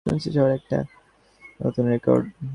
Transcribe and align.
শুনছি 0.05 0.29
শহরে 0.31 0.53
এটা 0.53 0.59
একটা 0.59 0.79
নতুন 1.59 1.85
রেকর্ড। 1.87 2.25